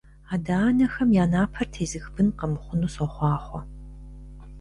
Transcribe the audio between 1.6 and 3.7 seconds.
тезых бын къэмыхъуну сохъуахъуэ!